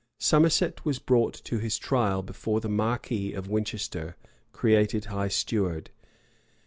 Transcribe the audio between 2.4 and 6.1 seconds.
the marquis of Winchester, created high steward.